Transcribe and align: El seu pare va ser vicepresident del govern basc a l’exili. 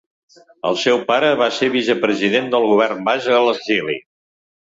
El 0.69 0.77
seu 0.83 1.01
pare 1.09 1.27
va 1.41 1.49
ser 1.57 1.69
vicepresident 1.75 2.49
del 2.55 2.67
govern 2.71 3.05
basc 3.11 3.35
a 3.41 3.45
l’exili. 3.49 4.01